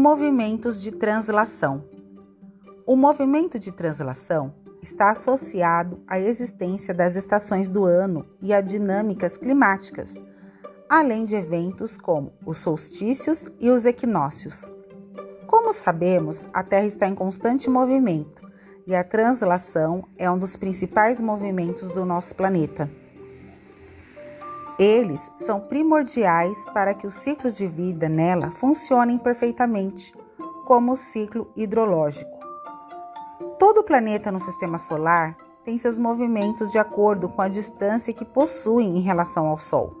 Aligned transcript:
Movimentos 0.00 0.80
de 0.80 0.92
translação. 0.92 1.82
O 2.86 2.94
movimento 2.94 3.58
de 3.58 3.72
translação 3.72 4.54
está 4.80 5.10
associado 5.10 6.00
à 6.06 6.20
existência 6.20 6.94
das 6.94 7.16
estações 7.16 7.68
do 7.68 7.84
ano 7.84 8.24
e 8.40 8.54
a 8.54 8.60
dinâmicas 8.60 9.36
climáticas, 9.36 10.14
além 10.88 11.24
de 11.24 11.34
eventos 11.34 11.96
como 11.96 12.32
os 12.46 12.58
solstícios 12.58 13.48
e 13.58 13.70
os 13.70 13.84
equinócios. 13.84 14.70
Como 15.48 15.72
sabemos, 15.72 16.46
a 16.52 16.62
Terra 16.62 16.86
está 16.86 17.08
em 17.08 17.14
constante 17.16 17.68
movimento 17.68 18.40
e 18.86 18.94
a 18.94 19.02
translação 19.02 20.04
é 20.16 20.30
um 20.30 20.38
dos 20.38 20.54
principais 20.54 21.20
movimentos 21.20 21.88
do 21.88 22.04
nosso 22.04 22.36
planeta. 22.36 22.88
Eles 24.78 25.28
são 25.38 25.60
primordiais 25.60 26.56
para 26.72 26.94
que 26.94 27.04
os 27.04 27.14
ciclos 27.14 27.56
de 27.56 27.66
vida 27.66 28.08
nela 28.08 28.52
funcionem 28.52 29.18
perfeitamente, 29.18 30.14
como 30.66 30.92
o 30.92 30.96
ciclo 30.96 31.50
hidrológico. 31.56 32.38
Todo 33.58 33.82
planeta 33.82 34.30
no 34.30 34.38
sistema 34.38 34.78
solar 34.78 35.36
tem 35.64 35.76
seus 35.78 35.98
movimentos 35.98 36.70
de 36.70 36.78
acordo 36.78 37.28
com 37.28 37.42
a 37.42 37.48
distância 37.48 38.14
que 38.14 38.24
possuem 38.24 38.96
em 38.96 39.00
relação 39.00 39.48
ao 39.48 39.58
Sol. 39.58 39.92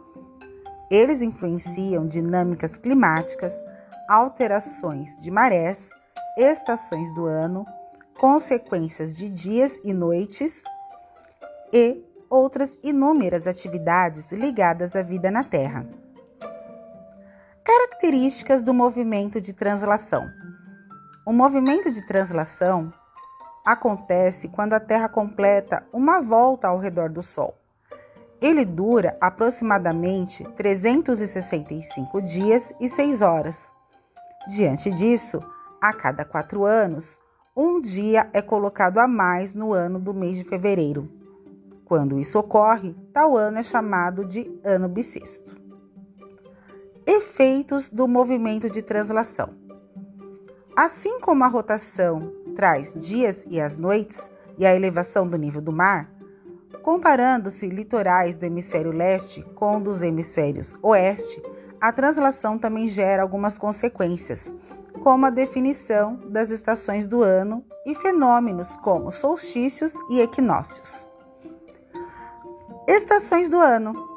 Eles 0.88 1.22
influenciam 1.22 2.06
dinâmicas 2.06 2.76
climáticas, 2.76 3.52
alterações 4.08 5.16
de 5.18 5.28
marés, 5.28 5.90
estações 6.36 7.12
do 7.14 7.26
ano, 7.26 7.64
consequências 8.16 9.16
de 9.16 9.28
dias 9.28 9.78
e 9.82 9.92
noites 9.92 10.62
e 11.72 12.07
outras 12.28 12.78
inúmeras 12.82 13.46
atividades 13.46 14.30
ligadas 14.32 14.94
à 14.94 15.02
vida 15.02 15.30
na 15.30 15.44
Terra. 15.44 15.86
Características 17.64 18.62
do 18.62 18.72
movimento 18.72 19.40
de 19.40 19.52
translação: 19.52 20.28
O 21.26 21.32
movimento 21.32 21.90
de 21.90 22.06
translação 22.06 22.92
acontece 23.64 24.48
quando 24.48 24.72
a 24.72 24.80
Terra 24.80 25.08
completa 25.08 25.86
uma 25.92 26.20
volta 26.20 26.68
ao 26.68 26.78
redor 26.78 27.10
do 27.10 27.22
Sol. 27.22 27.54
Ele 28.40 28.64
dura 28.64 29.16
aproximadamente 29.20 30.44
365 30.56 32.22
dias 32.22 32.72
e 32.80 32.88
6 32.88 33.20
horas. 33.20 33.70
Diante 34.48 34.90
disso, 34.90 35.42
a 35.80 35.92
cada 35.92 36.24
quatro 36.24 36.64
anos, 36.64 37.18
um 37.54 37.80
dia 37.80 38.30
é 38.32 38.40
colocado 38.40 38.98
a 38.98 39.08
mais 39.08 39.52
no 39.52 39.72
ano 39.72 39.98
do 39.98 40.14
mês 40.14 40.36
de 40.36 40.44
fevereiro. 40.44 41.17
Quando 41.88 42.18
isso 42.18 42.38
ocorre, 42.38 42.94
tal 43.14 43.34
ano 43.34 43.58
é 43.58 43.62
chamado 43.62 44.22
de 44.22 44.60
ano 44.62 44.86
bissexto. 44.90 45.56
Efeitos 47.06 47.88
do 47.88 48.06
movimento 48.06 48.68
de 48.68 48.82
translação. 48.82 49.54
Assim 50.76 51.18
como 51.18 51.44
a 51.44 51.48
rotação 51.48 52.30
traz 52.54 52.92
dias 52.92 53.42
e 53.48 53.58
as 53.58 53.78
noites 53.78 54.30
e 54.58 54.66
a 54.66 54.76
elevação 54.76 55.26
do 55.26 55.38
nível 55.38 55.62
do 55.62 55.72
mar, 55.72 56.12
comparando-se 56.82 57.66
litorais 57.66 58.36
do 58.36 58.44
hemisfério 58.44 58.92
leste 58.92 59.42
com 59.54 59.80
dos 59.80 60.02
hemisférios 60.02 60.74
oeste, 60.82 61.42
a 61.80 61.90
translação 61.90 62.58
também 62.58 62.86
gera 62.88 63.22
algumas 63.22 63.56
consequências, 63.56 64.52
como 65.02 65.24
a 65.24 65.30
definição 65.30 66.16
das 66.28 66.50
estações 66.50 67.06
do 67.06 67.22
ano 67.22 67.64
e 67.86 67.94
fenômenos 67.94 68.68
como 68.82 69.10
solstícios 69.10 69.94
e 70.10 70.20
equinócios. 70.20 71.07
Estações 72.88 73.50
do 73.50 73.58
ano. 73.58 74.08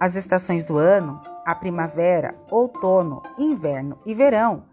As 0.00 0.14
estações 0.14 0.64
do 0.64 0.78
ano, 0.78 1.20
a 1.44 1.54
primavera, 1.54 2.34
outono, 2.50 3.22
inverno 3.36 3.98
e 4.06 4.14
verão, 4.14 4.64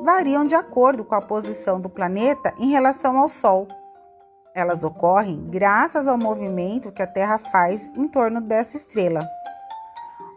variam 0.00 0.44
de 0.44 0.54
acordo 0.54 1.04
com 1.04 1.16
a 1.16 1.20
posição 1.20 1.80
do 1.80 1.90
planeta 1.90 2.54
em 2.56 2.70
relação 2.70 3.18
ao 3.18 3.28
Sol. 3.28 3.66
Elas 4.54 4.84
ocorrem 4.84 5.48
graças 5.50 6.06
ao 6.06 6.16
movimento 6.16 6.92
que 6.92 7.02
a 7.02 7.08
Terra 7.08 7.38
faz 7.38 7.90
em 7.96 8.06
torno 8.06 8.40
dessa 8.40 8.76
estrela. 8.76 9.26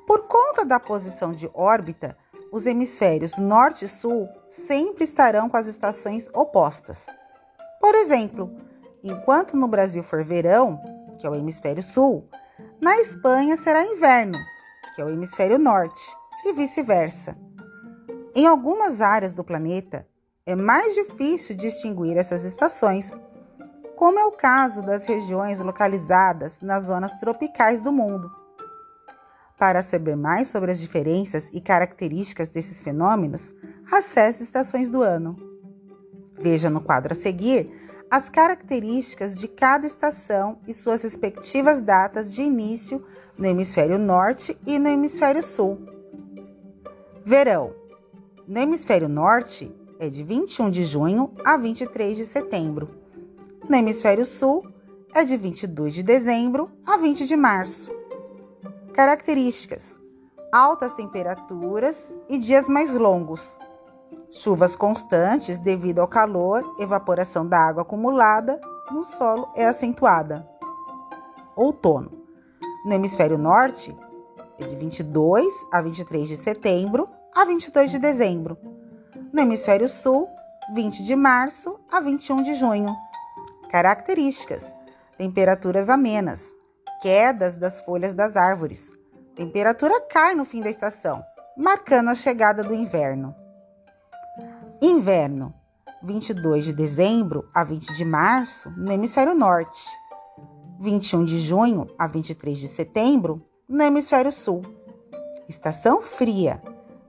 Por 0.08 0.24
conta 0.28 0.66
da 0.66 0.80
posição 0.80 1.32
de 1.32 1.48
órbita, 1.54 2.18
os 2.52 2.66
hemisférios 2.66 3.38
norte 3.38 3.86
e 3.86 3.88
sul 3.88 4.28
sempre 4.48 5.04
estarão 5.04 5.48
com 5.48 5.56
as 5.56 5.68
estações 5.68 6.28
opostas. 6.34 7.06
Por 7.80 7.94
exemplo, 7.94 8.50
enquanto 9.04 9.56
no 9.56 9.68
Brasil 9.68 10.02
for 10.02 10.24
verão, 10.24 10.82
que 11.22 11.28
é 11.28 11.30
o 11.30 11.36
hemisfério 11.36 11.84
sul, 11.84 12.26
na 12.82 13.00
Espanha 13.00 13.56
será 13.56 13.86
inverno, 13.86 14.38
que 14.96 15.02
é 15.02 15.06
o 15.06 15.10
hemisfério 15.10 15.60
norte, 15.60 16.02
e 16.44 16.52
vice-versa. 16.52 17.36
Em 18.36 18.48
algumas 18.48 19.00
áreas 19.00 19.32
do 19.32 19.44
planeta, 19.44 20.08
é 20.46 20.56
mais 20.56 20.96
difícil 20.96 21.56
distinguir 21.56 22.18
essas 22.18 22.44
estações, 22.44 23.12
como 23.96 24.18
é 24.18 24.26
o 24.26 24.32
caso 24.32 24.82
das 24.82 25.06
regiões 25.06 25.60
localizadas 25.60 26.60
nas 26.60 26.86
zonas 26.86 27.14
tropicais 27.20 27.80
do 27.80 27.92
mundo. 27.92 28.30
Para 29.60 29.84
saber 29.84 30.16
mais 30.16 30.48
sobre 30.48 30.72
as 30.72 30.80
diferenças 30.80 31.48
e 31.54 31.62
características 31.62 32.50
desses 32.50 32.82
fenômenos, 32.82 33.52
acesse 33.92 34.42
Estações 34.42 34.90
do 34.90 35.04
Ano. 35.04 35.36
Veja 36.34 36.68
no 36.68 36.82
quadro 36.82 37.14
a 37.14 37.16
seguir 37.16 37.81
as 38.12 38.28
características 38.28 39.40
de 39.40 39.48
cada 39.48 39.88
estação 39.88 40.60
e 40.68 40.74
suas 40.74 41.02
respectivas 41.02 41.82
datas 41.82 42.34
de 42.34 42.42
início 42.42 43.02
no 43.38 43.46
hemisfério 43.46 43.98
norte 43.98 44.60
e 44.68 44.78
no 44.78 44.90
hemisfério 44.90 45.42
sul. 45.42 45.80
Verão. 47.24 47.74
No 48.46 48.60
hemisfério 48.60 49.08
norte 49.08 49.74
é 49.98 50.10
de 50.10 50.24
21 50.24 50.70
de 50.70 50.84
junho 50.84 51.34
a 51.46 51.56
23 51.56 52.18
de 52.18 52.26
setembro. 52.26 52.90
No 53.70 53.78
hemisfério 53.78 54.26
sul 54.26 54.68
é 55.16 55.24
de 55.24 55.38
22 55.38 55.94
de 55.94 56.04
dezembro 56.04 56.70
a 56.86 56.98
20 56.98 57.26
de 57.26 57.38
março. 57.38 57.90
Características: 58.94 59.96
altas 60.52 60.94
temperaturas 60.96 62.12
e 62.28 62.38
dias 62.38 62.68
mais 62.68 62.92
longos, 62.94 63.58
Chuvas 64.34 64.78
constantes 64.78 65.60
devido 65.60 66.00
ao 66.00 66.08
calor, 66.08 66.64
evaporação 66.80 67.46
da 67.46 67.60
água 67.60 67.82
acumulada 67.82 68.62
no 68.90 69.04
solo 69.04 69.52
é 69.58 69.66
acentuada. 69.66 70.48
Outono. 71.54 72.10
No 72.86 72.94
hemisfério 72.94 73.38
norte, 73.38 73.94
é 74.58 74.64
de 74.64 74.74
22 74.74 75.46
a 75.70 75.82
23 75.82 76.30
de 76.30 76.38
setembro 76.38 77.10
a 77.36 77.44
22 77.44 77.92
de 77.92 78.00
dezembro. 78.00 78.58
No 79.34 79.42
hemisfério 79.42 79.90
sul, 79.90 80.30
20 80.74 81.04
de 81.04 81.16
março 81.16 81.78
a 81.92 82.00
21 82.00 82.42
de 82.42 82.56
junho. 82.56 82.96
Características: 83.70 84.66
temperaturas 85.18 85.90
amenas, 85.90 86.46
quedas 87.02 87.58
das 87.58 87.82
folhas 87.82 88.14
das 88.14 88.38
árvores. 88.38 88.90
Temperatura 89.36 90.00
cai 90.10 90.36
no 90.36 90.46
fim 90.46 90.62
da 90.62 90.70
estação, 90.70 91.22
marcando 91.58 92.12
a 92.12 92.16
chegada 92.16 92.64
do 92.64 92.74
inverno. 92.74 93.41
Inverno, 94.84 95.54
22 96.02 96.66
de 96.66 96.74
dezembro 96.74 97.48
a 97.54 97.64
20 97.64 97.94
de 97.96 98.04
março, 98.04 98.68
no 98.72 98.92
hemisfério 98.92 99.36
norte. 99.36 99.80
21 100.80 101.24
de 101.24 101.40
junho 101.40 101.88
a 102.00 102.08
23 102.08 102.58
de 102.58 102.68
setembro, 102.68 103.46
no 103.70 103.84
hemisfério 103.84 104.32
sul. 104.32 104.64
Estação 105.48 106.02
fria, 106.02 106.60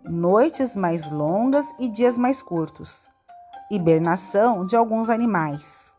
noites 0.05 0.77
mais 0.77 1.11
longas 1.11 1.65
e 1.81 1.89
dias 1.89 2.19
mais 2.19 2.43
curtos. 2.43 3.09
Hibernação 3.71 4.67
de 4.67 4.77
alguns 4.77 5.09
animais. 5.09 5.91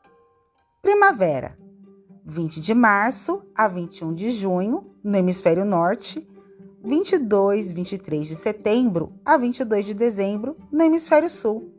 Primavera, 0.80 1.58
20 2.24 2.62
de 2.62 2.76
março 2.76 3.42
a 3.56 3.68
21 3.68 4.14
de 4.14 4.30
junho, 4.30 4.96
no 5.04 5.18
hemisfério 5.18 5.66
norte. 5.66 6.30
22, 6.85 7.71
23 7.71 8.27
de 8.27 8.35
setembro 8.35 9.07
a 9.24 9.38
22 9.38 9.85
de 9.85 9.94
dezembro 9.94 10.53
no 10.69 10.83
hemisfério 10.83 11.30
sul. 11.30 11.71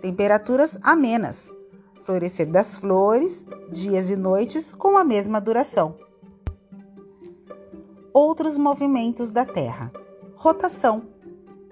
Temperaturas 0.00 0.78
amenas. 0.82 1.52
Florescer 2.00 2.48
das 2.48 2.76
flores, 2.76 3.44
dias 3.72 4.08
e 4.08 4.14
noites 4.14 4.70
com 4.70 4.96
a 4.96 5.02
mesma 5.02 5.40
duração. 5.40 5.96
Outros 8.12 8.56
movimentos 8.56 9.32
da 9.32 9.44
Terra. 9.44 9.90
Rotação. 10.36 11.02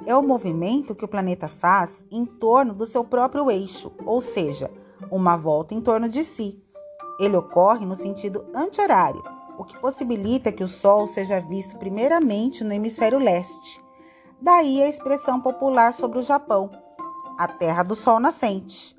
É 0.04 0.16
o 0.16 0.22
movimento 0.22 0.96
que 0.96 1.04
o 1.04 1.08
planeta 1.08 1.46
faz 1.46 2.04
em 2.10 2.26
torno 2.26 2.74
do 2.74 2.86
seu 2.86 3.04
próprio 3.04 3.48
eixo, 3.52 3.92
ou 4.04 4.20
seja, 4.20 4.68
uma 5.12 5.36
volta 5.36 5.74
em 5.74 5.80
torno 5.80 6.08
de 6.08 6.24
si. 6.24 6.60
Ele 7.20 7.36
ocorre 7.36 7.86
no 7.86 7.94
sentido 7.94 8.44
anti-horário, 8.52 9.22
o 9.58 9.64
que 9.64 9.78
possibilita 9.78 10.52
que 10.52 10.64
o 10.64 10.68
Sol 10.68 11.06
seja 11.06 11.40
visto 11.40 11.76
primeiramente 11.76 12.64
no 12.64 12.72
hemisfério 12.72 13.18
leste. 13.18 13.82
Daí 14.40 14.82
a 14.82 14.88
expressão 14.88 15.40
popular 15.40 15.92
sobre 15.92 16.18
o 16.18 16.22
Japão, 16.22 16.70
a 17.38 17.48
terra 17.48 17.82
do 17.82 17.94
Sol 17.94 18.20
nascente. 18.20 18.96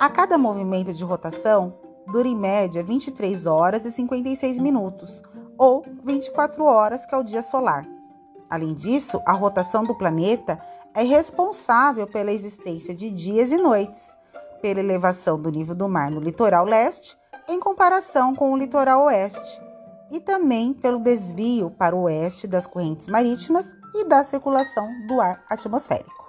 A 0.00 0.08
cada 0.08 0.38
movimento 0.38 0.92
de 0.92 1.04
rotação 1.04 1.74
dura 2.06 2.28
em 2.28 2.36
média 2.36 2.82
23 2.82 3.46
horas 3.46 3.84
e 3.84 3.90
56 3.90 4.58
minutos, 4.58 5.22
ou 5.56 5.84
24 6.04 6.64
horas, 6.64 7.04
que 7.04 7.14
é 7.14 7.18
o 7.18 7.24
dia 7.24 7.42
solar. 7.42 7.86
Além 8.48 8.72
disso, 8.72 9.20
a 9.26 9.32
rotação 9.32 9.84
do 9.84 9.94
planeta 9.94 10.58
é 10.94 11.02
responsável 11.02 12.06
pela 12.06 12.32
existência 12.32 12.94
de 12.94 13.10
dias 13.10 13.52
e 13.52 13.56
noites, 13.56 14.12
pela 14.62 14.80
elevação 14.80 15.40
do 15.40 15.50
nível 15.50 15.74
do 15.74 15.88
mar 15.88 16.10
no 16.10 16.20
litoral 16.20 16.64
leste 16.64 17.16
em 17.48 17.58
comparação 17.58 18.34
com 18.34 18.52
o 18.52 18.56
litoral 18.56 19.04
oeste, 19.04 19.60
e 20.10 20.20
também 20.20 20.72
pelo 20.72 21.00
desvio 21.00 21.70
para 21.70 21.94
o 21.94 22.02
oeste 22.02 22.46
das 22.46 22.66
correntes 22.66 23.06
marítimas 23.06 23.74
e 23.94 24.04
da 24.04 24.24
circulação 24.24 24.88
do 25.06 25.20
ar 25.20 25.44
atmosférico. 25.48 26.28